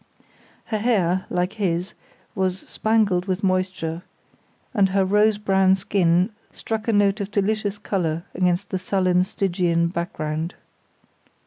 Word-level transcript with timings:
Her 0.65 0.79
hair, 0.79 1.27
like 1.29 1.53
his, 1.61 1.93
was 2.33 2.61
spangled 2.67 3.25
with 3.27 3.43
moisture, 3.43 4.01
and 4.73 4.89
her 4.89 5.05
rose 5.05 5.37
brown 5.37 5.75
skin 5.75 6.31
struck 6.51 6.87
a 6.87 6.91
note 6.93 7.19
of 7.21 7.29
delicious 7.29 7.77
colour 7.77 8.23
against 8.33 8.71
the 8.71 8.79
sullen 8.79 9.23
Stygian 9.23 9.89
background. 9.89 10.55